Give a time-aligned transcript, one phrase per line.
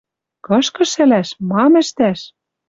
[0.45, 1.29] Кышкы шӹлӓш!
[1.49, 2.19] Мам ӹштӓш?